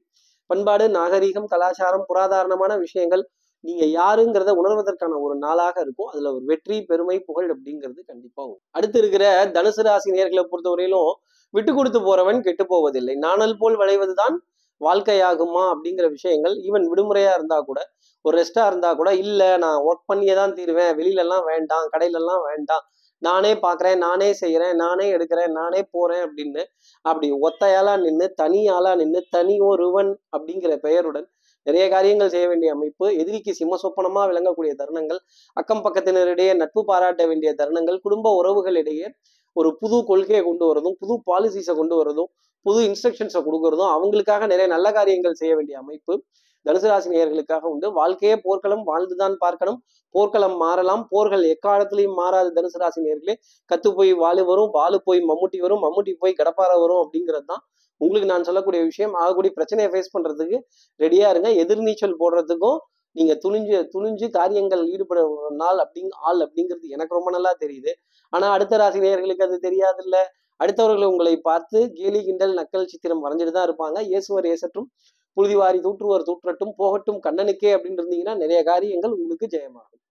பண்பாடு 0.49 0.85
நாகரீகம் 0.97 1.51
கலாச்சாரம் 1.53 2.07
புராதாரணமான 2.09 2.71
விஷயங்கள் 2.77 3.23
நீங்க 3.63 3.83
யாருங்கிறத 3.99 4.51
உணர்வதற்கான 4.59 5.17
ஒரு 5.25 5.35
நாளாக 5.43 5.75
இருக்கும். 5.81 6.09
அதுல 6.11 6.31
ஒரு 6.35 6.45
வெற்றி 6.51 6.77
பெருமை 6.89 7.17
புகழ் 7.27 7.49
அப்படிங்கிறது 7.53 8.01
கண்டிப்பா 8.11 8.43
அடுத்து 8.77 8.97
இருக்கிற 9.01 9.25
தனுசு 9.57 9.83
ராசி 9.87 10.09
நேர்களை 10.15 10.43
பொறுத்தவரையிலும் 10.51 11.11
விட்டு 11.53 11.71
கொடுத்து 11.73 11.99
போறவன் 11.99 12.39
கெட்டு 12.39 12.65
போவதில்லை. 12.65 13.15
நாணல் 13.25 13.59
போல் 13.61 13.77
விளைவதுதான் 13.81 14.35
வாழ்க்கையாகுமா 14.81 15.63
அப்படிங்கிற 15.73 16.07
விஷயங்கள் 16.09 16.55
ஈவன் 16.67 16.85
விடுமுறையா 16.91 17.33
இருந்தா 17.33 17.57
கூட 17.61 17.79
ஒரு 18.25 18.35
ரெஸ்டா 18.37 18.63
இருந்தா 18.67 18.89
கூட 18.93 19.09
இல்ல 19.23 19.43
நான் 19.57 19.83
ஒர்க் 19.87 20.09
பண்ணியே 20.09 20.33
தான் 20.35 20.53
தீருவேன். 20.53 20.91
வெளியில 20.97 21.23
எல்லாம் 21.25 21.45
வேண்டாம். 21.45 21.85
கடையில 21.93 22.19
எல்லாம் 22.21 22.43
வேண்டாம். 22.49 22.83
நானே 23.21 23.51
பாக்குறேன் 23.63 23.97
நானே 23.97 24.29
செய்யறேன் 24.41 24.75
நானே 24.75 25.07
எடுக்கிறேன் 25.15 25.51
நானே 25.51 25.81
போறேன் 25.91 26.23
அப்படின்னு 26.25 26.61
அப்படி 27.05 27.27
ஒத்தையாளா 27.47 27.93
நின்று 27.97 28.27
தனியாளா 28.41 28.91
நின்று 28.95 29.21
தனி 29.29 29.55
ஒருவன் 29.61 30.09
அப்படிங்கிற 30.37 30.75
பெயருடன் 30.77 31.27
நிறைய 31.67 31.85
காரியங்கள் 31.89 32.31
செய்ய 32.33 32.45
வேண்டிய 32.47 32.69
அமைப்பு 32.73 33.05
எதிரிக்கு 33.15 33.51
சிம்ம 33.53 33.77
சொப்பனமாக 33.77 34.29
விளங்கக்கூடிய 34.29 34.73
தருணங்கள் 34.75 35.19
அக்கம் 35.57 35.83
பக்கத்தினரிடையே 35.83 36.53
நட்பு 36.53 36.81
பாராட்ட 36.85 37.25
வேண்டிய 37.27 37.51
தருணங்கள் 37.53 37.99
குடும்ப 37.99 38.31
உறவுகளிடையே 38.39 39.07
ஒரு 39.59 39.69
புது 39.81 39.97
கொள்கையை 40.09 40.41
கொண்டு 40.49 40.65
வரதும் 40.69 40.95
புது 41.01 41.15
பாலிசிஸை 41.29 41.73
கொண்டு 41.79 41.95
வரதும் 41.99 42.29
புது 42.65 42.79
இன்ஸ்ட்ரக்ஷன்ஸை 42.89 43.41
கொடுக்கறதும் 43.47 43.91
அவங்களுக்காக 43.95 44.47
நிறைய 44.51 44.67
நல்ல 44.75 44.87
காரியங்கள் 44.97 45.39
செய்ய 45.41 45.53
வேண்டிய 45.57 45.77
அமைப்பு. 45.83 46.13
தனுசு 46.65 46.87
ராசி 46.91 47.07
நேயர்களுக்காக 47.13 47.63
உண்டு. 47.73 47.87
வாழ்க்கையே 47.99 48.35
போர்க்களம் 48.43 48.83
வாழ்ந்துதான் 48.89 49.35
பார்க்கணும். 49.43 49.79
போர்க்களம் 50.15 50.57
மாறலாம். 50.63 51.03
போர்கள் 51.13 51.43
எக்காலத்திலையும் 51.53 52.17
மாறாது 52.21 52.49
தனுசு 52.57 52.79
ராசி 52.83 52.99
நேர்களே 53.07 53.35
கத்து 53.71 53.89
போய் 53.99 54.11
வாலு 54.23 54.43
வரும் 54.51 54.71
வாலு 54.77 54.97
போய் 55.07 55.21
மம்முட்டி 55.29 55.59
வரும் 55.65 55.81
மம்முட்டி 55.85 56.13
போய் 56.23 56.37
கடப்பார 56.41 56.71
வரும் 56.83 57.01
அப்படிங்கிறது 57.03 57.47
தான் 57.51 57.63
உங்களுக்கு 58.01 58.29
நான் 58.33 58.47
சொல்லக்கூடிய 58.49 58.81
விஷயம். 58.91 59.13
ஆகக்கூடிய 59.21 59.51
பிரச்சனையை 59.57 59.89
ஃபேஸ் 59.93 60.13
பண்றதுக்கு 60.15 60.59
ரெடியா 60.99 61.27
இருங்க. 61.33 61.49
எதிர்நீச்சல் 61.63 62.15
போடுறதுக்கும் 62.21 62.79
நீங்க 63.15 63.33
துணிஞ்சு 63.43 63.77
துணிஞ்சு 63.93 64.27
காரியங்கள் 64.37 64.83
ஈடுபட 64.93 65.21
நாள் 65.61 65.79
அப்படிங் 65.85 66.11
ஆள் 66.29 66.41
அப்படிங்கிறது 66.45 66.93
எனக்கு 66.95 67.17
ரொம்ப 67.17 67.31
நல்லா 67.35 67.51
தெரியுது. 67.63 67.91
ஆனா 68.33 68.47
அடுத்த 68.55 68.77
ராசி 68.81 68.99
நேயர்களுக்கு 69.05 69.45
அது 69.47 69.57
தெரியாது 69.67 70.01
இல்ல 70.05 70.17
அடுத்தவர்கள் 70.59 71.11
உங்களை 71.11 71.35
பார்த்து 71.49 71.79
கேலி 71.97 72.19
கிண்டல் 72.27 72.53
நக்கல் 72.59 72.89
சித்திரம் 72.91 73.23
வரைஞ்சிட்டு 73.25 73.55
தான் 73.55 73.67
இருப்பாங்க. 73.69 73.97
இயேசுவர் 74.11 74.47
ஏசற்றும் 74.53 74.87
புழுதிவாரி 75.37 75.79
தூற்றுவர் 75.85 76.27
தூற்றட்டும் 76.29 76.73
போகட்டும் 76.81 77.19
கண்ணனுக்கே 77.25 77.71
அப்படின்னு 77.75 77.99
இருந்தீங்கன்னா 78.01 78.35
நிறைய 78.43 78.59
காரியங்கள் 78.71 79.17
உங்களுக்கு 79.19 79.47
ஜெயமாகும். 79.55 80.01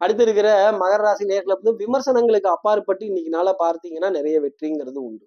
அடுத்து 0.00 0.22
இருக்கிற 0.26 0.48
மகர 0.82 1.00
ராசி 1.06 1.24
நேர்களை 1.30 1.54
வந்து 1.60 1.72
விமர்சனங்களுக்கு 1.82 2.48
அப்பாற்பட்டு 2.56 3.04
இன்னைக்கு 3.10 3.32
நாள 3.36 3.48
பார்த்தீங்கன்னா 3.64 4.10
நிறைய 4.18 4.36
வெற்றிங்கிறது 4.44 5.00
உண்டு. 5.08 5.24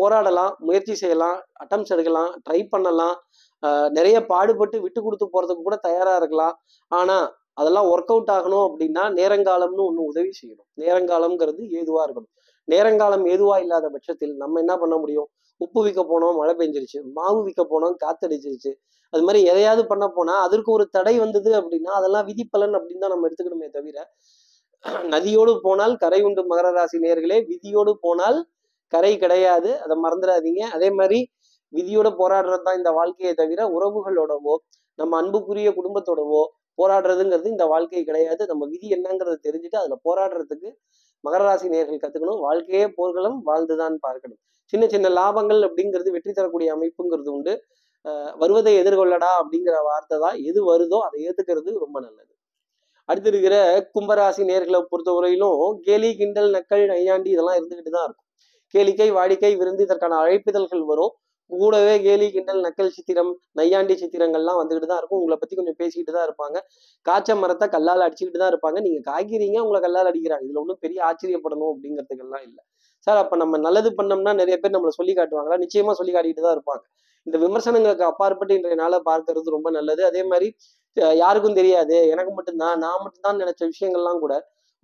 போராடலாம் 0.00 0.52
முயற்சி 0.66 0.94
செய்யலாம் 1.02 1.38
அட்டம்ஸ் 1.62 1.92
எடுக்கலாம் 1.94 2.30
ட்ரை 2.46 2.60
பண்ணலாம். 2.74 3.16
நிறைய 3.96 4.16
பாடுபட்டு 4.32 4.76
விட்டு 4.84 5.00
கொடுத்து 5.06 5.26
போறதுக்கு 5.34 5.64
கூட 5.68 5.76
தயாரா 5.88 6.14
இருக்கலாம். 6.20 6.54
ஆனா 6.92 7.16
அதெல்லாம் 7.60 7.88
ஒர்க் 7.92 8.12
அவுட் 8.14 8.32
ஆகணும் 8.36 8.64
அப்படின்னா 8.68 9.02
நேரங்காலம்னு 9.18 9.82
ஒன்று 9.88 10.02
உதவி 10.12 10.30
செய்யணும். 10.38 10.68
நேரங்காலம்ங்கிறது 10.82 11.62
ஏதுவா 11.80 12.02
இருக்கணும். 12.06 12.32
நேரங்காலம் 12.68 13.24
ஏதுவா 13.32 13.56
இல்லாத 13.64 13.86
பட்சத்தில் 13.94 14.34
நம்ம 14.42 14.60
என்ன 14.64 14.74
பண்ண 14.82 14.94
முடியும்? 15.02 15.28
உப்பு 15.60 15.80
விற்க 15.86 16.02
போனோம் 16.12 16.38
மழை 16.40 16.54
பெஞ்சிருச்சு. 16.60 16.98
மாவு 17.16 17.40
விற்க 17.46 17.62
போனோம் 17.72 17.96
காத்தடிச்சிருச்சு. 18.04 18.72
அது 19.12 19.22
மாதிரி 19.26 19.40
எதையாவது 19.52 19.82
பண்ண 19.90 20.04
போனா 20.16 20.34
அதற்கு 20.46 20.70
ஒரு 20.76 20.84
தடை 20.96 21.14
வந்தது 21.22 21.50
அப்படின்னா 21.60 21.92
அதெல்லாம் 21.98 22.26
விதிப்பலன் 22.30 22.76
அப்படின்னு 22.78 23.02
தான் 23.04 23.12
நம்ம 23.14 23.26
எடுத்துக்கணுமே 23.28 23.68
தவிர 23.76 24.06
நதியோடு 25.14 25.52
போனால் 25.66 25.94
கரை 26.04 26.20
உண்டு 26.28 26.42
மகர 26.52 26.68
ராசி 26.76 26.98
நேர்களே 27.04 27.38
விதியோடு 27.50 27.92
போனால் 28.06 28.38
கரை 28.94 29.12
கிடையாது. 29.24 29.70
அதை 29.84 29.96
மறந்துடாதீங்க. 30.04 30.62
அதே 30.76 30.88
மாதிரி 30.98 31.18
விதியோட 31.72 32.08
போராடுறது 32.20 32.62
தான் 32.66 32.78
இந்த 32.80 32.90
வாழ்க்கையை 32.98 33.34
தவிர 33.40 33.60
உறவுகளோடவோ 33.76 34.54
நம்ம 34.98 35.12
அன்புக்குரிய 35.20 35.68
குடும்பத்தோடவோ 35.78 36.42
போராடுறதுங்கிறது 36.80 37.48
இந்த 37.54 37.64
வாழ்க்கை 37.72 38.02
கிடையாது. 38.08 38.42
நம்ம 38.50 38.66
விதி 38.72 38.88
என்னங்கிறத 38.96 39.36
தெரிஞ்சுட்டு 39.46 39.78
அதுல 39.82 39.96
போராடுறதுக்கு 40.06 40.70
மகர 41.24 41.42
ராசி 41.48 41.66
நேர்கள் 41.74 42.02
கத்துக்கணும். 42.02 42.40
வாழ்க்கையே 42.46 42.86
போர்களும் 42.98 43.36
வாழ்ந்துதான் 43.48 43.96
பார்க்கணும். 44.06 44.40
சின்ன 44.72 44.84
சின்ன 44.94 45.06
லாபங்கள் 45.18 45.60
அப்படிங்கிறது 45.66 46.10
வெற்றி 46.16 46.32
தரக்கூடிய 46.38 46.68
அமைப்புங்கிறது 46.76 47.30
உண்டு. 47.36 47.54
வருவதை 48.42 48.72
எதிர்கொள்ளடா 48.82 49.30
அப்படிங்கிற 49.40 49.76
வார்த்தை 49.88 50.16
தான். 50.24 50.36
எது 50.50 50.60
வருதோ 50.70 50.98
அதை 51.06 51.18
ஏத்துக்கிறது 51.28 51.70
ரொம்ப 51.84 51.96
நல்லது. 52.06 52.32
அடுத்து 53.08 53.30
இருக்கிற 53.32 53.56
கும்பராசி 53.94 54.42
நேர்களை 54.50 54.80
பொறுத்தவரையிலும் 54.90 55.60
கேலி 55.86 56.10
கிண்டல் 56.20 56.50
நக்கல் 56.56 56.84
நையாண்டி 56.92 57.30
இதெல்லாம் 57.34 57.58
இருந்துகிட்டு 57.58 57.92
தான் 57.96 58.06
இருக்கும். 58.08 58.21
கேளிக்கை 58.74 59.08
வாடிக்கை 59.18 59.52
விருந்து 59.60 59.84
இதற்கான 59.88 60.18
அழைப்பிதழ்கள் 60.22 60.84
வரும். 60.92 61.12
கூடவே 61.50 61.94
கேலி 62.04 62.26
கிண்டல் 62.34 62.60
நக்கல் 62.66 62.92
சித்திரம் 62.96 63.30
நையாண்டி 63.58 63.94
சித்திரங்கள்லாம் 64.02 64.58
வந்துகிட்டு 64.60 64.88
தான் 64.90 65.00
இருக்கும். 65.00 65.20
உங்களை 65.22 65.36
பத்தி 65.40 65.54
கொஞ்சம் 65.58 65.78
பேசிக்கிட்டு 65.80 66.12
தான் 66.16 66.26
இருப்பாங்க. 66.28 66.58
காய்ச்ச 67.06 67.34
மரத்தை 67.42 67.66
கல்லால் 67.74 68.04
அடிச்சுக்கிட்டு 68.06 68.40
தான் 68.42 68.52
இருப்பாங்க. 68.52 68.78
நீங்க 68.86 69.00
காய்க்கிறீங்க 69.10 69.58
உங்களை 69.64 69.80
கல்லால் 69.86 70.10
அடிக்கிறாங்க. 70.12 70.44
இதுல 70.48 70.62
ஒன்றும் 70.64 70.80
பெரிய 70.84 71.00
ஆச்சரியப்படணும் 71.08 71.70
அப்படிங்கிறதுக்கெல்லாம் 71.72 72.44
இல்லை. 72.48 72.62
சார் 73.06 73.20
அப்ப 73.22 73.36
நம்ம 73.42 73.58
நல்லது 73.66 73.90
பண்ணோம்னா 73.98 74.32
நிறைய 74.40 74.56
பேர் 74.62 74.74
நம்மளை 74.76 74.94
சொல்லி 75.00 75.14
காட்டுவாங்களா? 75.18 75.58
நிச்சயமா 75.64 75.94
சொல்லி 76.00 76.12
காட்டிட்டு 76.16 76.44
தான் 76.46 76.56
இருப்பாங்க. 76.56 76.82
இந்த 77.26 77.36
விமர்சனங்களுக்கு 77.44 78.04
அப்பாற்பட்டு 78.10 78.56
இன்றைய 78.58 78.76
நாளை 78.84 78.98
பார்க்கறது 79.10 79.56
ரொம்ப 79.56 79.68
நல்லது. 79.78 80.02
அதே 80.10 80.22
மாதிரி 80.30 80.48
யாருக்கும் 81.22 81.58
தெரியாது. 81.60 81.96
எனக்கு 82.14 82.32
மட்டும்தான் 82.38 82.76
நான் 82.84 83.02
மட்டும்தான் 83.04 83.40
நினைச்ச 83.42 83.62
விஷயங்கள்லாம் 83.72 84.22
கூட 84.24 84.34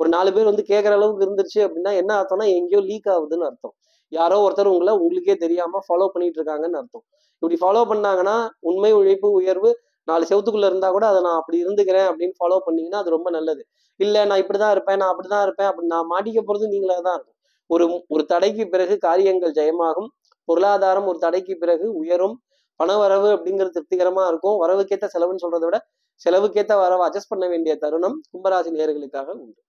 ஒரு 0.00 0.09
நாலு 0.09 0.31
பேர் 0.35 0.50
வந்து 0.50 0.64
கேட்குற 0.71 0.93
அளவுக்கு 0.99 1.25
இருந்துச்சு 1.26 1.61
அப்படின்னா 1.67 1.93
என்ன 2.00 2.12
அர்த்தம்னா 2.21 2.47
எங்கேயோ 2.59 2.81
லீக் 2.90 3.09
ஆகுதுன்னு 3.14 3.47
அர்த்தம். 3.50 3.75
யாரோ 4.12 4.37
ஒருத்தர் 4.47 4.73
உங்களை 4.75 4.93
உங்களுக்கே 4.99 5.35
தெரியாம 5.35 5.81
ஃபாலோ 5.87 6.07
பண்ணிட்டு 6.12 6.38
இருக்காங்கன்னு 6.40 6.78
அர்த்தம். 6.81 7.05
இப்படி 7.35 7.57
ஃபாலோ 7.62 7.83
பண்ணாங்கன்னா 7.90 8.37
உண்மை 8.61 8.93
உழைப்பு 8.93 9.28
உயர்வு 9.31 9.71
நாலு 10.09 10.25
செவத்துக்குள்ள 10.31 10.69
இருந்தா 10.71 10.88
கூட 10.90 11.05
அதை 11.07 11.21
நான் 11.23 11.38
அப்படி 11.40 11.57
இருந்துக்கிறேன் 11.64 12.07
அப்படின்னு 12.11 12.35
ஃபாலோ 12.38 12.59
பண்ணீங்கன்னா 12.67 13.00
அது 13.02 13.11
ரொம்ப 13.17 13.31
நல்லது. 13.31 13.62
இல்லை 14.00 14.21
நான் 14.26 14.40
இப்படிதான் 14.43 14.71
இருப்பேன் 14.71 14.99
நான் 15.00 15.11
அப்படிதான் 15.12 15.45
இருப்பேன் 15.47 15.69
அப்படி 15.71 15.87
நான் 15.87 16.09
மாட்டிக்க 16.12 16.40
போறது 16.49 16.67
நீங்களே 16.75 16.99
தான் 17.09 17.17
இருக்கும். 17.19 17.37
ஒரு 17.71 17.85
ஒரு 18.09 18.23
தடைக்கு 18.25 18.64
பிறகு 18.69 18.95
காரியங்கள் 18.99 19.52
ஜெயமாகும். 19.52 20.09
பொருளாதாரம் 20.49 21.07
ஒரு 21.07 21.19
தடைக்கு 21.19 21.55
பிறகு 21.57 21.87
உயரும். 21.95 22.37
பண 22.81 22.97
வரவு 22.97 23.28
அப்படிங்கிறது 23.37 23.76
திருப்திகரமா 23.76 24.25
இருக்கும். 24.31 24.57
வரவுக்கேற்ற 24.62 25.07
செலவுன்னு 25.14 25.45
சொல்றதை 25.45 25.67
விட 25.69 25.78
செலவுக்கேற்ற 26.25 26.75
வரவு 26.85 27.02
அட்ஜஸ்ட் 27.07 27.33
பண்ண 27.33 27.47
வேண்டிய 27.49 27.73
தருணம் 27.76 28.17
கும்பராசி 28.33 28.71
நேர்களுக்காக 28.78 29.28
உண்டு. 29.45 29.61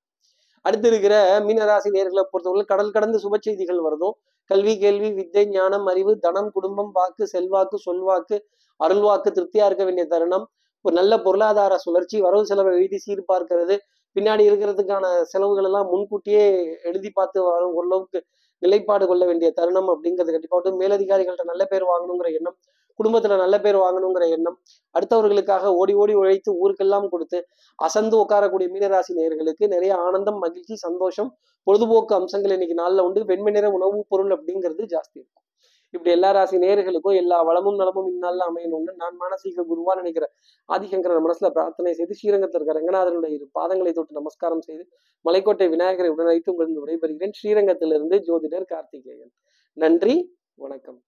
அடுத்து 0.66 0.88
இருக்கிற 0.92 1.16
மீனராசி 1.48 1.90
நேர்களை 1.96 2.24
பொறுத்தவரை 2.32 2.64
கடல் 2.72 2.96
கடந்து 2.96 3.18
சுப 3.24 3.38
செய்திகள் 3.48 3.82
வருதும். 3.88 4.16
கல்வி 4.50 4.74
கேள்வி 4.78 5.10
வித்தை 5.18 5.44
ஞானம் 5.56 5.86
அறிவு 5.92 6.14
தனம் 6.20 6.50
குடும்பம் 6.56 6.92
வாக்கு 6.92 7.26
செல்வாக்கு 7.34 7.78
சொல்வாக்கு 7.88 8.38
அருள்வாக்கு 8.80 9.30
திருப்தியா 9.38 9.66
இருக்க 9.70 9.84
வேண்டிய 9.84 10.06
தருணம். 10.08 10.46
ஒரு 10.86 10.94
நல்ல 11.00 11.14
பொருளாதார 11.26 11.74
சுழற்சி 11.78 12.18
வரவு 12.26 12.46
செலவை 12.46 12.72
எழுதி 12.80 13.00
சீர்பார்க்கிறது. 13.06 13.76
பின்னாடி 14.16 14.44
இருக்கிறதுக்கான 14.50 15.06
செலவுகள் 15.24 15.68
எல்லாம் 15.70 15.90
முன்கூட்டியே 15.92 16.44
எழுதி 16.90 17.10
பார்த்து 17.10 17.40
வரும் 17.48 17.74
ஓரளவுக்கு 17.74 18.20
நிலைப்பாடு 18.62 19.06
கொள்ள 19.08 19.24
வேண்டிய 19.26 19.50
தருணம் 19.60 19.90
அப்படிங்கிறது 19.94 20.34
கண்டிப்பாக 20.36 20.72
மேலதிகாரிகள்கிட்ட 20.82 21.46
நல்ல 21.52 21.64
பேர் 21.66 21.86
வாங்கணுங்கிற 21.92 22.30
எண்ணம் 22.40 22.58
குடும்பத்துல 23.04 23.38
நல்ல 23.38 23.60
பேர் 23.60 23.76
வாங்கணுங்கிற 23.76 24.30
எண்ணம் 24.30 24.58
அடுத்தவர்களுக்காக 24.96 25.66
ஓடி 25.74 25.94
ஓடி 25.94 26.14
உழைத்து 26.14 26.52
ஊருக்கெல்லாம் 26.62 27.10
கொடுத்து 27.10 27.46
அசந்து 27.76 28.18
உட்காரக்கூடிய 28.18 28.68
மீனராசி 28.76 29.14
நேர்களுக்கு 29.16 29.68
நிறைய 29.68 29.96
ஆனந்தம் 29.96 30.38
மகிழ்ச்சி 30.38 30.76
சந்தோஷம் 30.76 31.38
பொழுதுபோக்கு 31.64 32.16
அம்சங்கள் 32.16 32.52
இன்னைக்கு 32.52 32.76
நாளில் 32.76 33.00
உண்டு. 33.00 33.26
வெண்மை 33.26 33.54
நிற 33.54 33.70
உணவுப் 33.70 34.06
பொருள் 34.08 34.32
அப்படிங்கிறது 34.32 34.84
ஜாஸ்தி 34.96 35.20
இருக்கும். 35.20 35.44
இப்படி 35.92 36.12
எல்லா 36.12 36.32
ராசி 36.32 36.58
நேர்களுக்கும் 36.58 37.16
எல்லா 37.16 37.42
வளமும் 37.42 37.76
நலமும் 37.76 38.08
இந்நாளில் 38.08 38.40
அமையணும்னு 38.40 38.94
நான் 38.96 39.18
மானசீக 39.20 39.64
குருவா 39.70 39.96
நினைக்கிற 39.96 40.32
ஆதிசங்கர 40.74 41.16
மனசுல 41.28 41.50
பிரார்த்தனை 41.50 41.94
செய்து 41.94 42.14
ஸ்ரீரங்கத்தில் 42.14 42.62
இருக்கிற 42.62 42.80
ரங்கநாதனுடைய 42.80 43.30
இரு 43.30 43.50
பாதங்களை 43.60 43.92
தொட்டு 43.92 44.14
நமஸ்காரம் 44.14 44.62
செய்து 44.62 44.88
மலைக்கோட்டை 45.26 45.70
விநாயகரை 45.70 46.12
உடன் 46.12 46.26
வைத்து 46.26 46.88
விடைபெறுகிறேன். 46.88 47.32
ஸ்ரீரங்கத்திலிருந்து 47.44 48.18
ஜோதிடர் 48.28 48.66
கார்த்திகேயன். 48.66 49.32
நன்றி 49.74 50.38
வணக்கம். 50.56 51.02